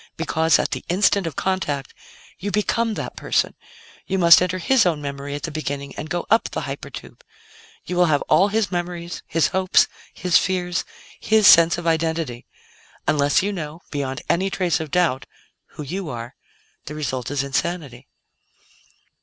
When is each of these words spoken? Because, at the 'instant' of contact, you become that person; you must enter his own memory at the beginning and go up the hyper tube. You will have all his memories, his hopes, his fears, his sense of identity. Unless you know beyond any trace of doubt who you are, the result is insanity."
Because, 0.17 0.57
at 0.57 0.71
the 0.71 0.83
'instant' 0.89 1.27
of 1.27 1.35
contact, 1.35 1.93
you 2.39 2.49
become 2.49 2.95
that 2.95 3.15
person; 3.15 3.53
you 4.07 4.17
must 4.17 4.41
enter 4.41 4.57
his 4.57 4.83
own 4.83 4.99
memory 4.99 5.35
at 5.35 5.43
the 5.43 5.51
beginning 5.51 5.93
and 5.93 6.09
go 6.09 6.25
up 6.31 6.49
the 6.49 6.61
hyper 6.61 6.89
tube. 6.89 7.23
You 7.85 7.97
will 7.97 8.05
have 8.07 8.23
all 8.23 8.47
his 8.47 8.71
memories, 8.71 9.21
his 9.27 9.49
hopes, 9.49 9.85
his 10.11 10.39
fears, 10.39 10.85
his 11.19 11.45
sense 11.45 11.77
of 11.77 11.85
identity. 11.85 12.47
Unless 13.07 13.43
you 13.43 13.53
know 13.53 13.79
beyond 13.91 14.23
any 14.27 14.49
trace 14.49 14.79
of 14.79 14.89
doubt 14.89 15.27
who 15.75 15.83
you 15.83 16.09
are, 16.09 16.33
the 16.85 16.95
result 16.95 17.29
is 17.29 17.43
insanity." 17.43 18.07